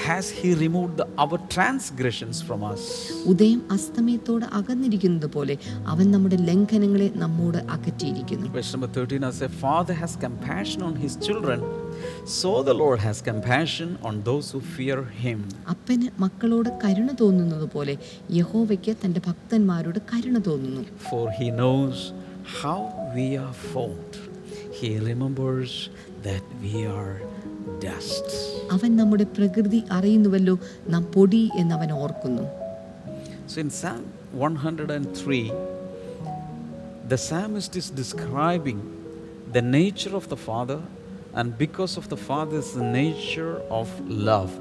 [0.08, 2.84] has he removed the, our transgressions from us
[3.34, 5.58] ഉദയം അസ്തമയത്തോട് അകന്നിരിക്കുന്നത് പോലെ
[5.94, 11.16] അവൻ നമ്മുടെ ലംഘനങ്ങളെ നമ്മോട് അകറ്റിയിരിക്കുന്നു verse number 13 as a father has compassion on his
[11.28, 11.60] children
[12.40, 15.40] so the Lord has compassion on those who fear him
[15.74, 17.96] അപ്പന് മക്കളോട് കരുണ തോന്നുന്നത് പോലെ
[18.40, 22.04] യഹോവയ്ക്ക് തന്റെ ഭക്തന്മാരോട് കരുണ തോന്നുന്നു for he knows
[22.60, 22.78] how
[23.16, 24.20] we are formed
[24.80, 25.80] he remembers
[26.28, 27.08] that we are
[27.86, 28.36] dust
[28.72, 30.56] അവൻ നമ്മുടെ പ്രകൃതി അറിയുന്നുവല്ലോ
[30.90, 32.46] നാം പൊടി എന്ന് അവൻ ഓർക്കുന്നു
[33.54, 34.00] so in Psalm
[34.38, 35.52] 103
[37.08, 38.80] the psalmist is describing
[39.50, 40.80] the nature of the father
[41.38, 44.52] and because of the Father's nature of love,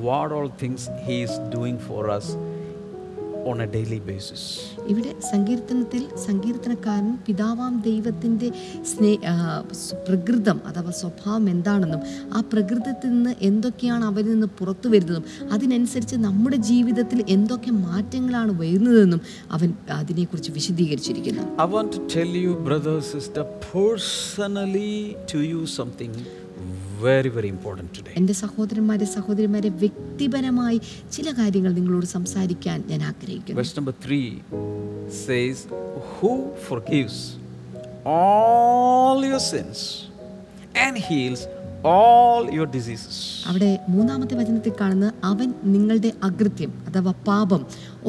[0.00, 2.36] what all things He is doing for us
[3.50, 4.46] on a daily basis
[4.90, 8.48] ഇവിടെ സങ്കീർത്തനത്തിൽ സങ്കീർത്തനക്കാരൻ പിതാവാം ദൈവത്തിൻ്റെ
[8.84, 9.12] സ്നേ
[10.06, 12.02] പ്രകൃതം അഥവാ സ്വഭാവം എന്താണെന്നും
[12.34, 15.24] ആ പ്രകൃതത്തിൽ നിന്ന് എന്തൊക്കെയാണ് അവരിൽ നിന്ന് പുറത്തു വരുന്നതും
[15.52, 19.22] അതിനനുസരിച്ച് നമ്മുടെ ജീവിതത്തിൽ എന്തൊക്കെ മാറ്റങ്ങളാണ് വരുന്നതെന്നും
[19.50, 23.44] അവൻ അതിനെക്കുറിച്ച് വിശദീകരിച്ചിരിക്കുന്നു I want to tell you, brother, sister,
[23.66, 24.94] personally
[25.26, 26.12] to you something.
[27.00, 30.78] Very very important today എൻ്റെ സഹോദരന്മാരെ സഹോദരിമാരെ വ്യക്തിപരമായി
[31.10, 34.20] ചില കാര്യങ്ങൾ നിങ്ങളോട് സംസാരിക്കാൻ ഞാൻ ആഗ്രഹിക്കുന്നു വെസ്റ്റ് number three
[35.26, 35.62] says
[36.12, 36.32] who
[36.66, 37.20] forgives
[38.06, 39.80] all your sins
[40.76, 41.40] and heals
[41.90, 43.16] all your diseases.
[43.48, 47.62] അവിടെ മൂന്നാമത്തെ വചനത്തിൽ കാണുന്ന അവൻ നിങ്ങളുടെ അകൃത്യം അഥവാ പാപം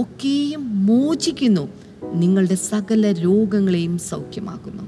[0.00, 1.65] ഒക്കെയും മോചിക്കുന്നു
[2.15, 4.85] നിങ്ങളുടെ സകല രോഗങ്ങളെയും സൗഖ്യമാക്കുന്നു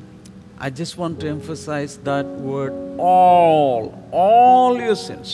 [0.58, 2.74] I just want to emphasize that word
[3.00, 3.94] all,
[4.14, 5.34] all your sins.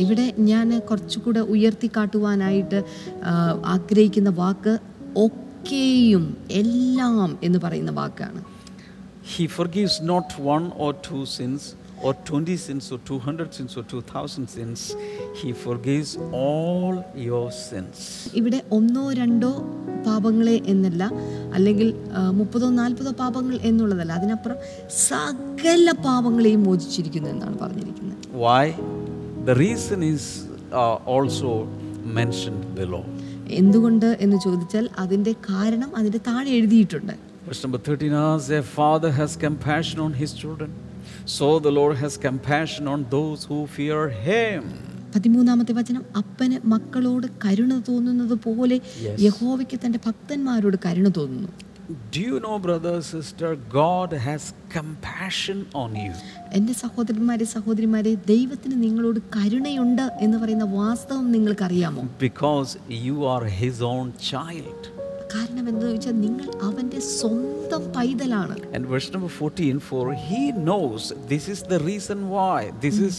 [0.00, 2.78] ഇവിടെ ഞാൻ കുറച്ചുകൂടെ ഉയർത്തി കാട്ടുവാനായിട്ട്
[3.66, 4.74] ആഗ്രഹിക്കുന്ന വാക്ക്
[5.16, 6.24] ഒക്കെയും
[6.52, 8.42] എല്ലാം എന്ന് പറയുന്ന വാക്കാണ്
[9.32, 11.68] he forgives not one or two sins
[12.04, 14.80] or 20 sins or 200 sins or 2000 sins
[15.34, 16.10] he forgives
[16.40, 16.94] all
[17.28, 17.98] your sins
[18.40, 19.52] ഇവിടെ ഒന്നോ രണ്ടോ
[20.06, 21.02] പാപങ്ങളെ എന്നല്ല
[21.56, 21.88] അല്ലെങ്കിൽ
[22.40, 24.58] മുപ്പതോ നാൽപ്പതോ പാപങ്ങൾ എന്നുള്ളതല്ല അതിനപ്പുറം
[25.08, 28.12] സകല പാപങ്ങളെയും മോചിച്ചിരിക്കുന്നു എന്നാണ് പറഞ്ഞിരിക്കുന്നത്
[28.44, 28.64] why
[29.48, 30.24] the reason is
[30.74, 31.50] uh, also
[32.20, 33.04] mentioned below
[33.60, 37.14] എന്തുകൊണ്ട് എന്ന് ചോദിച്ചാൽ അതിൻ്റെ കാരണം അതിൻ്റെ താഴെ എഴുതിയിട്ടുണ്ട്
[37.46, 40.70] Verse number 13 asks, A father has compassion on his children.
[41.32, 44.64] So the Lord has compassion on those who fear him
[45.14, 48.76] പതിമൂന്നാമത്തെ വചനം അപ്പന് മക്കളോട് കരുണ തോന്നുന്നത് പോലെ
[49.20, 51.52] യഹോവയ്ക്ക് തന്റെ ഭക്തന്മാരോട് കരുണ തോന്നുന്നു
[52.10, 54.42] Do you know, brother, sister, God has
[54.68, 56.12] compassion on you.
[56.52, 62.72] എൻ്റെ സഹോദരന്മാരെ സഹോദരിമാരെ ദൈവത്തിന് നിങ്ങളോട് കരുണയുണ്ട് എന്ന് പറയുന്ന വാസ്തവം നിങ്ങൾക്കറിയാമോ because
[63.00, 64.86] you are his own child
[65.34, 71.44] കാരണം എന്ന് വെച്ചാൽ നിങ്ങൾ അവന്റെ സ്വന്തം പൈതലാണ് and verse number 14 for he knows this
[71.54, 73.16] is the reason why this is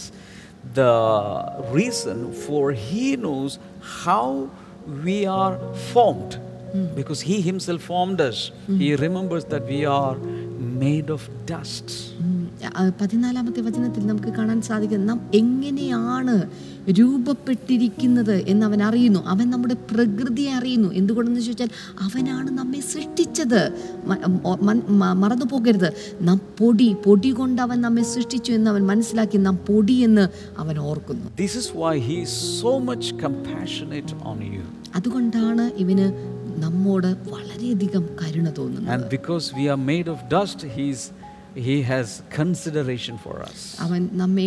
[0.80, 0.94] the
[1.78, 3.52] reason for he knows
[4.02, 4.26] how
[5.06, 5.54] we are
[5.92, 6.32] formed
[6.98, 8.38] because he himself formed us
[8.82, 10.16] he remembers that we are
[10.84, 11.22] made of
[11.52, 11.88] dust
[13.00, 16.34] പതിനാലാമത്തെ വചനത്തിൽ നമുക്ക് കാണാൻ സാധിക്കും നാം എങ്ങനെയാണ്
[16.92, 21.68] രൂപപ്പെട്ടിരിക്കുന്നത് എന്ന് അവൻ അറിയുന്നു അവൻ നമ്മുടെ പ്രകൃതിയെ അറിയുന്നു എന്തുകൊണ്ടെന്ന് ചോദിച്ചാൽ
[22.00, 23.60] അവനാണ് നമ്മെ സൃഷ്ടിച്ചത്
[25.14, 25.92] മറന്നു പോകരുത്
[26.20, 30.28] നാം പൊടി പൊടി കൊണ്ട് അവൻ നമ്മെ സൃഷ്ടിച്ചു എന്ന് അവൻ മനസ്സിലാക്കി നാം പൊടി എന്ന്
[30.58, 31.28] അവൻ ഓർക്കുന്നു
[34.96, 36.06] അതുകൊണ്ടാണ് ഇവന്
[36.58, 38.92] നമ്മോട് വളരെയധികം കരുണ തോന്നുന്നത്
[43.46, 44.46] us അവൻ നമ്മെ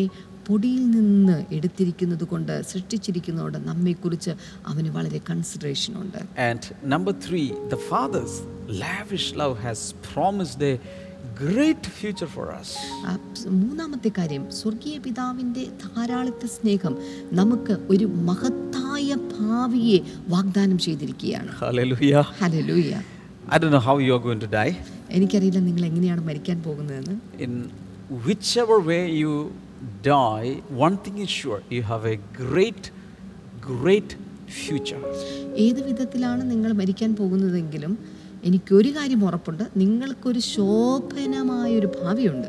[0.50, 4.32] പൊടിയിൽ നിന്ന് എടുത്തിരിക്കുന്നത് കൊണ്ട് സൃഷ്ടിച്ചിരിക്കുന്നതോട് നമ്മെക്കുറിച്ച്
[4.68, 7.44] അവന് വളരെ കൺസിഡറേഷൻ ഉണ്ട് and number three
[7.74, 8.40] the father's
[8.82, 10.74] lavish love has promised a
[11.42, 12.72] great future for us
[13.60, 16.96] മൂന്നാമത്തെ കാര്യം സ്വർഗീയ പിതാവിൻ്റെ ധാരാളിത്ത സ്നേഹം
[17.34, 19.10] നമുക്ക് ഒരു മഹത്തായ
[19.34, 20.00] ഭാവിയെ
[20.30, 22.94] വാഗ്ദാനം ചെയ്തിരിക്കുകയാണ് hallelujah hallelujah
[23.50, 24.70] I don't know how you are going to die
[25.18, 27.54] എനിക്കറിയില്ല നിങ്ങൾ എങ്ങനെയാണ് മരിക്കാൻ പോകുന്നതെന്ന് in
[28.20, 29.32] whichever way you
[30.04, 32.92] die, one thing is sure you have a great,
[33.72, 34.12] great
[34.62, 35.02] future.
[35.66, 37.94] ഏത് വിധത്തിലാണ് നിങ്ങൾ മരിക്കാൻ പോകുന്നതെങ്കിലും
[38.50, 42.49] എനിക്കൊരു കാര്യം ഉറപ്പുണ്ട് നിങ്ങൾക്കൊരു ശോഭനമായ ഒരു ഭാവിയുണ്ട്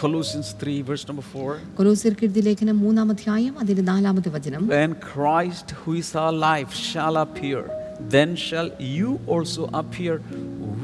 [0.02, 5.68] Colossians 3 verse number 4 കൊലോസ്യർക്ക് എഴുതിയ ലേഖനം മൂന്നാം അധ്യായം അതിന്റെ നാലാമത്തെ വചനം When Christ
[5.80, 7.60] who is our life shall appear
[8.14, 10.14] then shall you also appear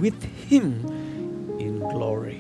[0.03, 0.67] with him
[1.67, 2.39] in glory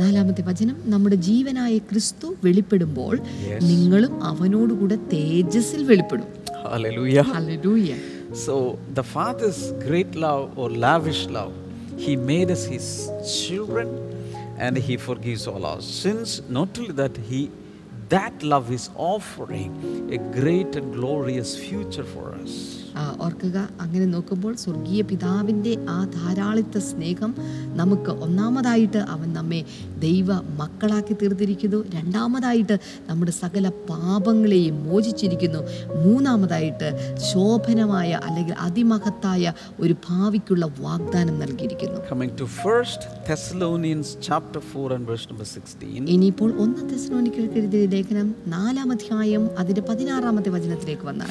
[0.00, 3.14] നാലാമത്തെ വചനം നമ്മുടെ ജീവനായ ക്രിസ്തു വെളിപ്പെടുമ്പോൾ
[3.70, 6.28] നിങ്ങളും അവനോടുകൂടെ തേജസ്സിൽ വെളിപ്പെടും
[6.68, 7.22] Hallelujah.
[7.28, 7.98] Hallelujah.
[8.44, 8.54] So
[8.94, 11.52] the Father's great love or lavish love,
[12.04, 12.86] He made us His
[13.36, 13.88] children
[14.58, 16.30] and He forgives all our sins.
[16.50, 17.40] Not only that, He
[18.10, 19.70] that love is offering
[20.10, 22.52] a great and glorious future for us.
[23.24, 27.30] ഓർക്കുക അങ്ങനെ നോക്കുമ്പോൾ സ്വർഗീയ പിതാവിൻ്റെ ആ ധാരാളിത്ത സ്നേഹം
[27.80, 29.60] നമുക്ക് ഒന്നാമതായിട്ട് അവൻ നമ്മെ
[30.06, 30.28] ദൈവ
[30.60, 32.76] മക്കളാക്കി തീർത്തിരിക്കുന്നു രണ്ടാമതായിട്ട്
[33.08, 35.60] നമ്മുടെ സകല പാപങ്ങളെയും മോചിച്ചിരിക്കുന്നു
[36.04, 36.90] മൂന്നാമതായിട്ട്
[37.30, 39.52] ശോഭനമായ അല്ലെങ്കിൽ അതിമഹത്തായ
[39.80, 42.00] ഒരു ഭാവിക്കുള്ള വാഗ്ദാനം നൽകിയിരിക്കുന്നു
[42.10, 43.08] 4
[43.30, 47.60] 16 ഇനിയിപ്പോൾ ഒന്ന് തെസ്സലോനിക്കർക്ക്
[47.94, 51.30] ലേഖനം നാലാം അധ്യായം അതിന്റെ പതിനാറാമത്തെ വചനത്തിലേക്ക് വന്നാൽ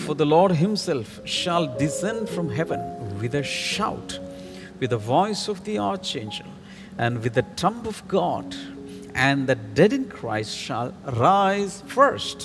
[1.57, 2.81] shall descend from heaven
[3.19, 4.19] with a shout,
[4.79, 6.45] with the voice of the archangel,
[6.99, 8.55] and with the trump of God,
[9.17, 10.89] and the dead in Christ shall
[11.19, 12.39] rise first.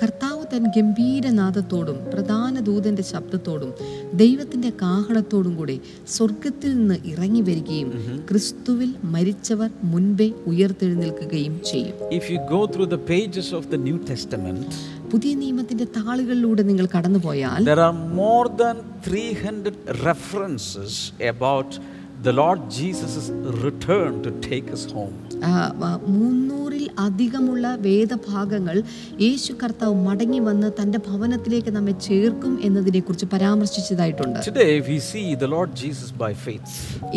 [0.00, 3.70] കർത്താവ് തൻ ഗംഭീരനാദത്തോടും പ്രധാന ദൂതന്റെ ശബ്ദത്തോടും
[4.22, 5.76] ദൈവത്തിന്റെ കാഹളത്തോടും കൂടെ
[6.14, 8.16] സ്വർഗത്തിൽ നിന്ന് ഇറങ്ങി വരികയും mm-hmm.
[8.30, 14.80] ക്രിസ്തുവിൽ മരിച്ചവർ മുൻപേ ഉയർത്തെഴുന്നേൽക്കുകയും ചെയ്യും if you go through the pages of the New Testament
[15.12, 18.76] പുതിയ നിയമത്തിന്റെ താളുകളിലൂടെ നിങ്ങൾ കടന്നുപോയാൽ there are more than
[19.06, 20.92] 300 references
[21.32, 21.70] about
[22.22, 23.28] the Lord Jesus' is
[23.58, 25.14] returned to take us home.
[26.12, 28.76] മുന്നൂറിൽ അധികമുള്ള വേദഭാഗങ്ങൾ
[29.22, 34.38] യേശു കർത്താവ് മടങ്ങി വന്ന് തന്റെ ഭവനത്തിലേക്ക് നമ്മെ ചേർക്കും എന്നതിനെ കുറിച്ച് പരാമർശിച്ചതായിട്ടുണ്ട്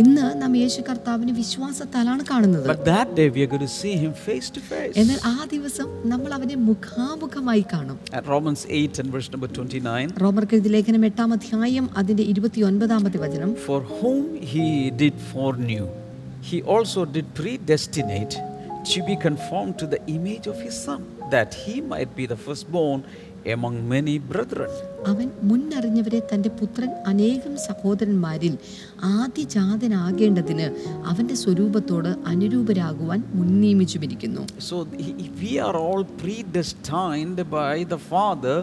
[0.00, 2.70] ഇന്ന് നാം യേശു കർത്താവിനെ വിശ്വാസത്താലാണ് കാണുന്നത്
[4.96, 8.00] എന്നാൽ ആ ദിവസം നമ്മൾ അവനെ മുഖാമുഖമായി കാണും
[10.24, 14.66] റോമർ ലേഖനം എട്ടാം അധ്യായം അതിന്റെ ഇരുപത്തി ഒൻപതാമത്തെ വചനം for whom he
[14.98, 15.86] did foreknew,
[16.42, 18.36] he also did predestinate
[18.86, 21.02] to be conformed to the image of his son,
[21.32, 23.00] that he might be the firstborn
[23.54, 24.72] among many brethren.
[25.06, 28.54] അവൻ മുന്നറിഞ്ഞവരെ തൻ്റെ പുത്രൻ അനേകം സഹോദരന്മാരിൽ
[29.16, 30.68] ആദ്യജാതനാകേണ്ടതിന്
[31.12, 34.78] അവൻ്റെ സ്വരൂപത്തോട് അനുരൂപരാകുവാൻ മുൻനിയമിച്ചുമിരിക്കുന്നു so
[35.42, 38.58] we are all predestined by the father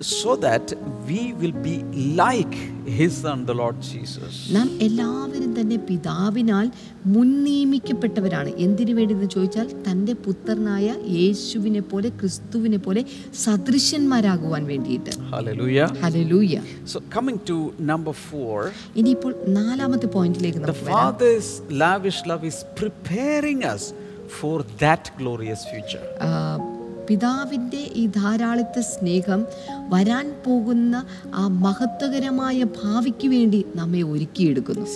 [0.00, 0.74] so that
[1.08, 1.76] we will be
[2.14, 2.54] like
[2.98, 6.66] his son the lord jesus നാം എല്ലാവരും തന്നെ പിതാവിനാൽ
[7.14, 10.86] മുൻനിയമിക്കപ്പെട്ടവരാണ് എന്തിനു വേണ്ടി എന്ന് ചോദിച്ചാൽ തൻ്റെ പുത്രനായ
[11.16, 13.04] യേശുവിനെ പോലെ ക്രിസ്തുവിനെ പോലെ
[13.44, 16.60] സദൃശ്യന്മാരാകുവാൻ വേണ്ടിയിട്ട് hallelujah hallelujah
[16.94, 17.58] so coming to
[17.92, 18.16] number
[18.22, 21.50] 4 ഇനി ഇപ്പോൾ നാലാമത്തെ പോയിന്റിലേക്ക് നമുക്ക് വരാം the father's
[21.84, 23.84] lavish love is preparing us
[24.40, 26.06] for that glorious future
[27.08, 29.40] പിതാവിൻ്റെ ഈ ധാരാളിത്ത സ്നേഹം
[29.88, 30.94] വരാൻ പോകുന്ന
[31.34, 34.86] ആ മഹത്വകരമായ ഭാവിക്ക് വേണ്ടി നമ്മെ ഒരുക്കിയെടുക്കുന്നു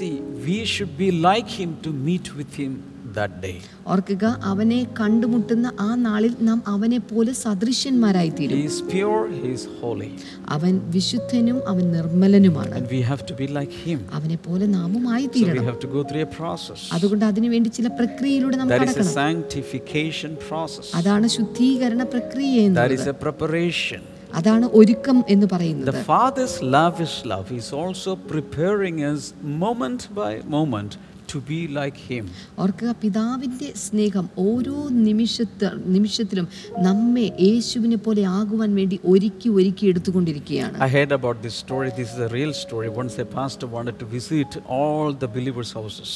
[0.46, 2.74] we should be like him to meet with him
[3.18, 3.56] that day.
[3.92, 8.58] ഓർക്കുക അവനെ കണ്ടുമുട്ടുന്ന ആ നാളിൽ നാം അവനെ പോലെ സദൃശ്യന്മാരായി തീരും.
[8.58, 10.10] He is pure, he is holy.
[10.56, 12.74] അവൻ വിശുദ്ധനും അവൻ നിർമ്മലനുമാണ്.
[12.76, 14.00] And we have to be like him.
[14.12, 15.56] അവനെ പോലെ നാമും ആയി തീരണം.
[15.56, 16.80] So we have to go through a process.
[16.92, 18.94] അതുകൊണ്ട് അതിനു വേണ്ടി ചില പ്രക്രിയയിലൂടെ നാം കടക്കണം.
[18.94, 20.88] That is a sanctification process.
[21.02, 22.82] അതാണ് ശുദ്ധീകരണ പ്രക്രിയ എന്നുള്ളത്.
[22.82, 24.02] That is a preparation.
[24.38, 27.46] അതാണ് ഒരുക്കം എന്ന് പറയുന്നത് The father's love is love.
[27.60, 29.22] is also preparing us
[29.64, 30.92] moment by moment
[31.30, 32.24] to be like him
[32.62, 34.76] ഓർക്കുക പിതാവിന്റെ സ്നേഹം ഓരോ
[35.06, 36.46] നിമിഷത്തെ നിമിഷത്തിലും
[36.86, 42.20] നമ്മെ യേശുവിനെ പോലെ ആകുവാൻ വേണ്ടി ഒരുക്കി ഒരുക്കി എടുത്തുകൊണ്ടിരിക്കുകയാണ് i heard about this story this is
[42.20, 46.10] a real story once a pastor wanted to visit all the believers houses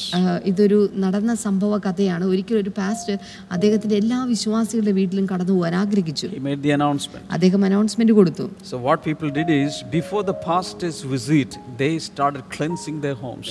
[0.50, 3.16] ഇതൊരു നടന്ന സംഭവ കഥയാണ് ഒരിക്കൽ ഒരു പാസ്റ്റർ
[3.57, 8.77] അദ്ദേഹത്തിന്റെ എല്ലാ വിശ്വാസികളുടെ വീട്ടിലും കടന്നു പോകാൻ ആഗ്രഹിച്ചു he made the announcement അദ്ദേഹം അനൗൺസ്മെന്റ് കൊടുത്തു so
[8.88, 11.50] what people did is before the pastor's visit
[11.83, 13.50] they started cleansing their homes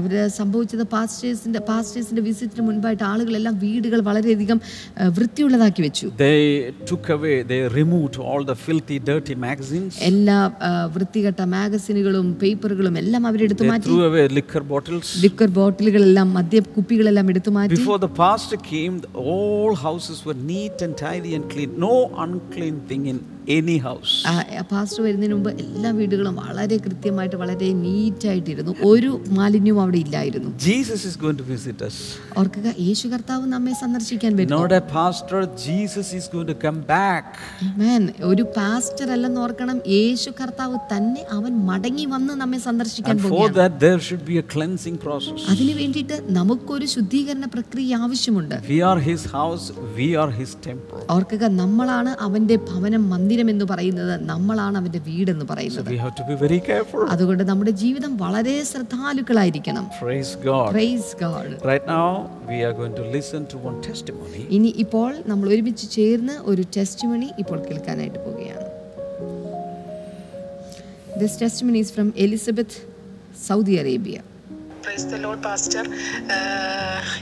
[0.00, 4.58] അവരെ സംഭവിച്ചത് നിൽക്കുന്ന പാസ്റ്റേഴ്സിന്റെ പാസ്റ്റേഴ്സിന്റെ വിസിറ്റിന് മുൻപായിട്ട് ആളുകളെല്ലാം വീടുകൾ വളരെയധികം
[5.16, 6.06] വൃത്തിയുള്ളതാക്കി വെച്ചു
[10.08, 10.38] എല്ലാ
[10.94, 13.96] വൃത്തികെട്ട മാഗസിനുകളും പേപ്പറുകളും എല്ലാം അവരെടുത്തു മാറ്റി
[15.22, 18.00] ലിക്കർ ബോട്ടിലുകളെല്ലാം മദ്യ കുപ്പികളെല്ലാം എടുത്തു മാറ്റി Before
[24.70, 31.14] പാസ്റ്റർ വരുന്നതിന് മുമ്പ് എല്ലാ വീടുകളും വളരെ കൃത്യമായിട്ട് വളരെ നീറ്റായിട്ടിരുന്നു ഒരു മാലിന്യവും അവിടെ ഇല്ലായിരുന്നു Jesus is
[31.24, 31.96] going to visit us.
[32.40, 34.50] ഓർക്കുക യേശു കർത്താവ് നമ്മെ സന്ദർശിക്കാൻ വരും.
[34.54, 37.24] Not a pastor, Jesus is going to come back.
[37.68, 38.02] Amen.
[38.30, 43.38] ഒരു പാസ്റ്റർ അല്ലെന്ന് ഓർക്കണം യേശു കർത്താവ് തന്നെ അവൻ മടങ്ങി വന്ന് നമ്മെ സന്ദർശിക്കാൻ പോകുന്നു.
[43.42, 45.40] For that there should be a cleansing process.
[45.54, 48.56] അതിനു വേണ്ടിയിട്ട് നമുക്കൊരു ശുദ്ധീകരണ പ്രക്രിയ ആവശ്യമുണ്ട്.
[48.74, 49.66] We are his house,
[50.00, 51.00] we are his temple.
[51.16, 55.90] ഓർക്കുക നമ്മളാണ് അവന്റെ ഭവനം മന്ദിരം എന്ന് പറയുന്നത് നമ്മളാണ് അവന്റെ വീട് എന്ന് പറയുന്നത്.
[55.96, 57.04] we have to be very careful.
[57.16, 59.86] അതുകൊണ്ട് നമ്മുടെ ജീവിതം വളരെ ശ്രദ്ധാലുക്കളായിരിക്കണം.
[60.04, 60.56] Praise God.
[60.58, 60.72] Lord.
[60.72, 61.48] Praise God.
[61.64, 64.40] Right now, we are going to listen to one testimony.
[64.56, 68.64] ഇനി ഇപ്പോൾ നമ്മൾ ഒരുമിച്ച് ചേർന്ന് ഒരു ടെസ്റ്റിമണി ഇപ്പോൾ കേൾക്കാനായിട്ട് പോവുകയാണ്
[71.14, 72.74] This testimony is from Elizabeth,
[73.46, 74.20] Saudi Arabia.
[74.88, 75.84] Praise the Lord pastor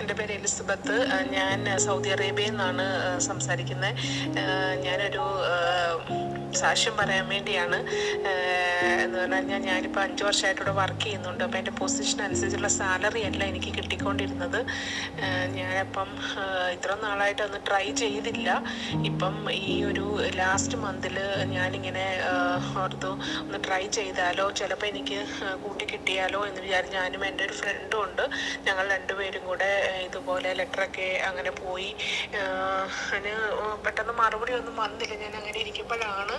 [0.00, 3.92] എൻ്റെ പേര് എലിസബത്ത് uh, ഞാൻ uh, സൗദി അറേബ്യയിൽ നിന്നാണ് uh, സംസാരിക്കുന്നത്
[4.85, 5.24] ഞാനൊരു
[6.57, 7.79] സാക്ഷ്യം പറയാൻ വേണ്ടിയാണ്
[9.02, 13.70] എന്ന് പറഞ്ഞാൽ ഞാനിപ്പോൾ അഞ്ച് വർഷമായിട്ട് ഇവിടെ വർക്ക് ചെയ്യുന്നുണ്ട് അപ്പോൾ എൻ്റെ പൊസിഷൻ അനുസരിച്ചുള്ള സാലറി അല്ല എനിക്ക്
[13.74, 14.59] കിട്ടിക്കൊണ്ടിരുന്നത്
[15.57, 16.11] ഞാനപ്പം
[16.76, 18.50] ഇത്ര നാളായിട്ട് ഒന്ന് ട്രൈ ചെയ്തില്ല
[19.05, 19.37] ഇപ്പം
[19.64, 20.07] ഈ ഒരു
[20.37, 21.16] ലാസ്റ്റ് മന്തിൽ
[21.55, 22.07] ഞാനിങ്ങനെ
[22.76, 23.12] ഓർത്തു
[23.40, 25.20] ഒന്ന് ട്രൈ ചെയ്താലോ ചിലപ്പോൾ എനിക്ക്
[25.64, 28.24] കൂട്ടി കിട്ടിയാലോ എന്ന് വിചാരിച്ച് ഞാനും എൻ്റെ ഒരു ഫ്രണ്ടും ഉണ്ട്
[28.66, 29.70] ഞങ്ങൾ രണ്ടുപേരും കൂടെ
[30.07, 31.90] ഇതുപോലെ ലെറ്ററൊക്കെ അങ്ങനെ പോയി
[33.09, 33.35] അതിന്
[33.87, 36.35] പെട്ടെന്ന് മറുപടി ഒന്നും വന്നില്ല ഞാൻ അങ്ങനെ ഇരിക്കുമ്പോഴാണ്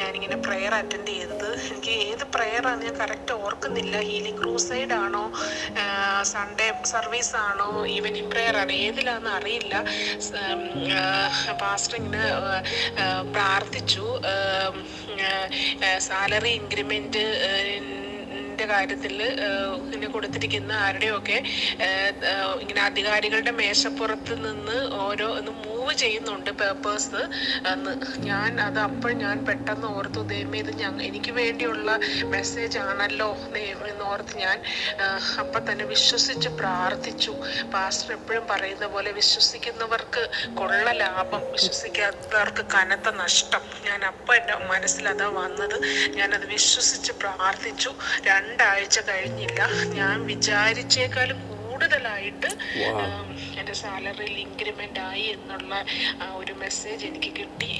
[0.00, 5.24] ഞാനിങ്ങനെ പ്രെയർ അറ്റൻഡ് ചെയ്തത് എനിക്ക് ഏത് പ്രെയറാണ് ഞാൻ കറക്റ്റ് ഓർക്കുന്നില്ല ഹീലിംഗ് ക്രൂസൈഡ് ആണോ
[6.24, 9.74] സൺഡേ സർവീസ് ആണോ ഈവനിങ് പ്രെയർ ആണ് ഏതിലാണെന്ന് അറിയില്ല
[11.60, 12.24] പാസ്റ്റർ ഇങ്ങനെ
[13.32, 14.06] പ്രാർത്ഥിച്ചു
[16.00, 17.24] സാലറി ഇൻക്രിമെന്റ്
[18.60, 19.14] ഇതിന്റെ കാര്യത്തിൽ
[19.84, 21.36] ഇങ്ങനെ കൊടുത്തിരിക്കുന്ന ആരുടെയൊക്കെ
[22.60, 25.28] ഇങ്ങനെ അധികാരികളുടെ മേശപ്പുറത്ത് നിന്ന് ഓരോ
[25.80, 27.20] പ്രൂവ് ചെയ്യുന്നുണ്ട് പേപ്പേഴ്സ്
[27.70, 27.92] എന്ന്
[28.22, 31.90] ഞാൻ അത് അപ്പോൾ ഞാൻ പെട്ടെന്ന് ഓർത്തു ദൈവമേ ഇത് ഞങ്ങൾ എനിക്ക് വേണ്ടിയുള്ള
[32.32, 33.28] മെസ്സേജ് ആണല്ലോ
[33.82, 34.58] എന്ന് ഓർത്ത് ഞാൻ
[35.40, 37.32] അപ്പൊ തന്നെ വിശ്വസിച്ച് പ്രാർത്ഥിച്ചു
[37.72, 40.24] പാസ്റ്റർ എപ്പോഴും പറയുന്ന പോലെ വിശ്വസിക്കുന്നവർക്ക്
[40.54, 45.78] കൊള്ള ലാഭം വിശ്വസിക്കാത്തവർക്ക് കനത്ത നഷ്ടം ഞാൻ അപ്പം എൻ്റെ മനസ്സിൽ അതാ വന്നത്
[46.18, 47.92] ഞാനത് വിശ്വസിച്ച് പ്രാർത്ഥിച്ചു
[48.24, 49.62] രണ്ടാഴ്ച കഴിഞ്ഞില്ല
[49.94, 51.40] ഞാൻ വിചാരിച്ചേക്കാളും
[51.82, 52.48] കൂടുതലായിട്ട്
[53.58, 55.74] എൻ്റെ സാലറിയിൽ ഇൻക്രിമെൻ്റ് ആയി എന്നുള്ള
[56.34, 57.70] ഒരു മെസ്സേജ് എനിക്ക് കിട്ടി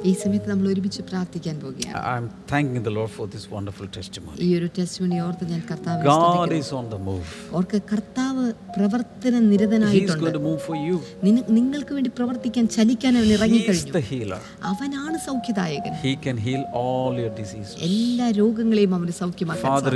[0.05, 2.29] ഈ സമയത്ത് നമ്മൾ ഒരുമിച്ച് പ്രാർത്ഥിക്കാൻ പോകുകയാണ്
[4.39, 6.09] ഈ ഒരു ടെസ്റ്റിമോണി ഓർത്ത് ഞാൻ കർത്താവിനെ
[7.87, 8.45] കർത്താവ്
[8.75, 10.41] പ്രവർത്തന നിരതനായിട്ടുണ്ട്
[11.57, 14.39] നിങ്ങൾക്ക് വേണ്ടി പ്രവർത്തിക്കാൻ ചലിക്കാൻ അവൻ ഇറങ്ങി ഇറങ്ങിക്കഴിഞ്ഞു
[14.65, 15.95] അവനാണ് സൗഖ്യദായകൻ
[17.89, 19.95] എല്ലാ രോഗങ്ങളെയും അവന് സൗഖ്യമാക്കാൻ Father,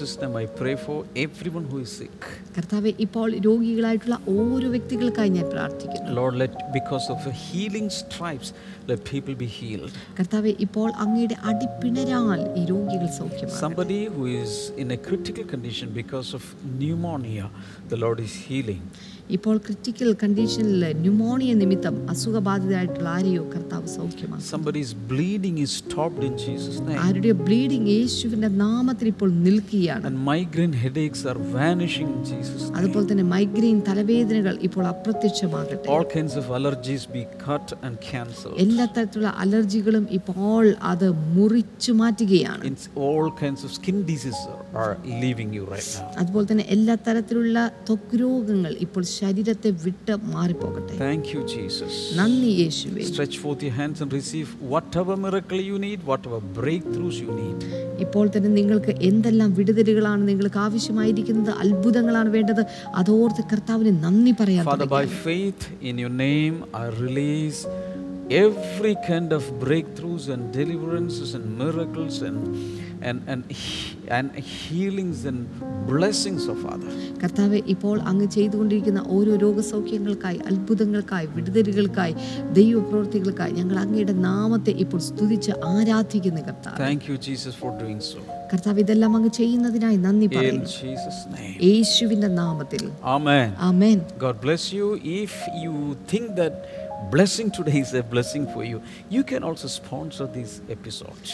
[0.00, 2.20] Jesus' name I pray for everyone who is sick.
[2.56, 6.14] കർത്താവെ ഇപ്പോൾ രോഗികളായിട്ടുള്ള ഓരോ വ്യക്തികൾക്കായി ഞാൻ പ്രാർത്ഥിക്കുന്നു.
[6.18, 8.48] Lord let because of the healing stripes
[8.90, 9.92] let people be healed.
[10.18, 13.60] കർത്താവെ ഇപ്പോൾ അങ്ങയുടെ അടിപ്പിണരാൽ ഈ രോഗികൾ സൗഖ്യമാകട്ടെ.
[13.66, 16.44] Somebody who is in a critical condition because of
[16.80, 17.48] pneumonia
[17.92, 18.82] the Lord is healing.
[19.36, 24.38] ഇപ്പോൾ ക്രിട്ടിക്കൽ കണ്ടീഷനിൽ ന്യൂമോണിയ നിമിത്തം അസുഖബാധിതരായിട്ടുള്ള ആരെയോ കർത്താവ് സൗഖ്യമാണ്
[25.10, 31.20] bleeding is stopped in Jesus name ആരുടെ ബ്ലീഡിംഗ് യേശുവിന്റെ നാമത്തിൽ ഇപ്പോൾ നിൽക്കുകയാണ് and migraine headaches
[31.30, 37.24] are vanishing in Jesus അതുപോലെ തന്നെ മൈഗ്രെയിൻ തലവേദനകൾ ഇപ്പോൾ അപ്രത്യക്ഷമാകട്ടെ all kinds of allergies be
[37.46, 37.96] cut and
[38.64, 42.64] എല്ലാ തരത്തിലുള്ള അലർജികളും ഇപ്പോൾ അത് മുറിച്ചു മാറ്റുകയാണ്
[43.08, 44.42] all kinds of skin diseases
[44.76, 50.94] are leaving you right now അതുപോലെ തന്നെ എല്ലാ തരത്തിലുള്ള ത്വക്ക് രോഗങ്ങൾ ഇപ്പോൾ ശരീരത്തെ വിട്ട് മാറിപ്പോകട്ടെ
[51.02, 51.94] Thank you, Jesus.
[52.20, 57.32] നന്ദി യേശുവേ Stretch forth your hands and receive whatever miracle you need, whatever breakthroughs you
[57.40, 57.58] need.
[58.04, 62.62] ഇപ്പോൾ തന്നെ നിങ്ങൾക്ക് എന്തെല്ലാം വിടുതലുകളാണ് നിങ്ങൾക്ക് ആവശ്യമായിരിക്കുന്നത് അത്ഭുതങ്ങളാണ് വേണ്ടത്
[63.02, 67.60] അതോർത്ത് കർത്താവിന് നന്ദി പറയാൻ Father, by faith in your name, I release
[68.40, 72.38] every kind of breakthroughs and deliverances and miracles and
[73.02, 73.42] and, and,
[74.10, 75.40] and healings and
[75.88, 76.94] blessings of others.
[77.22, 82.14] കർത്താവ് ഇപ്പോൾ അങ്ങ് ചെയ്തുകൊണ്ടിരിക്കുന്ന ഓരോ രോഗസൗഖ്യങ്ങൾക്കായി അത്ഭുതങ്ങൾക്കായി വിടുതലുകൾക്കായി
[82.60, 88.20] ദൈവപ്രവൃത്തികൾക്കായി ഞങ്ങൾ അങ്ങയുടെ നാമത്തെ ഇപ്പോൾ സ്തുതിച്ച് ആരാധിക്കുന്നു കർത്താവ് thank you Jesus for doing so
[88.52, 92.82] കർത്താവ് ഇതെല്ലാം അങ്ങ് ചെയ്യുന്നതിനായി നന്ദി പറയുന്നു യേശുവിന്റെ നാമത്തിൽ
[93.16, 94.88] ആമേൻ ആമേൻ God bless you
[95.16, 95.74] if you
[96.12, 96.56] think that
[97.08, 98.82] blessing today is a blessing for you.
[99.08, 101.28] You can also sponsor these episodes.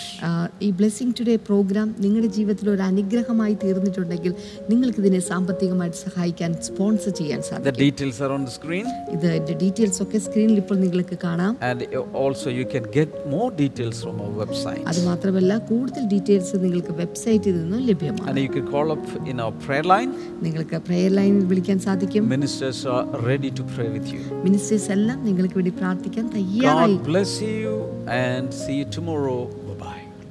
[0.67, 4.33] ഈ ബ്ലെസ്സിംഗ് ടുഡേ പ്രോഗ്രാം നിങ്ങളുടെ ജീവിതത്തിൽ ഒരു അനുഗ്രഹമായി തീർന്നിട്ടുണ്ടെങ്കിൽ
[4.71, 7.69] നിങ്ങൾക്ക് ഇതിനെ സാമ്പത്തികമായിട്ട് സഹായിക്കാൻ സ്പോൺസർ ചെയ്യാൻ സാധിക്കും.
[7.73, 8.87] The details are on the screen.
[9.17, 11.53] ഇതിന്റെ ഡീറ്റെയിൽസ് ഒക്കെ സ്ക്രീനിൽ ഇപ്പോൾ നിങ്ങൾക്ക് കാണാം.
[11.71, 11.83] And
[12.23, 14.83] also you can get more details from our website.
[14.93, 18.29] അത് മാത്രമല്ല കൂടുതൽ ഡീറ്റെയിൽസ് നിങ്ങൾക്ക് വെബ്സൈറ്റിൽ നിന്നും ലഭ്യമാണ്.
[18.31, 20.13] And you can call up in our prayer line.
[20.47, 22.25] നിങ്ങൾക്ക് പ്രയർ ലൈനിൽ വിളിക്കാൻ സാധിക്കും.
[22.37, 24.23] Ministers are ready to pray with you.
[24.47, 26.99] Ministers എല്ലാം നിങ്ങൾക്ക് വേണ്ടി പ്രാർത്ഥിക്കാൻ തയ്യാറായി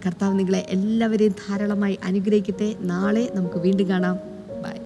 [0.05, 4.17] കർത്താവ് നിങ്ങളെ എല്ലാവരെയും ധാരാളമായി അനുഗ്രഹിക്കട്ടെ നാളെ നമുക്ക് വീണ്ടും കാണാം
[4.63, 4.75] ബൈ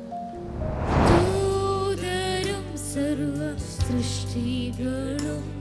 [3.79, 5.45] സൃഷ്ടികളും